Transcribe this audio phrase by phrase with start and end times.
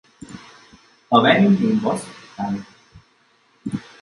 [1.11, 2.03] A variant name was
[2.35, 2.65] "Tyre".